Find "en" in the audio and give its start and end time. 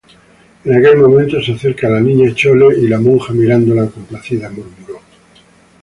0.65-0.73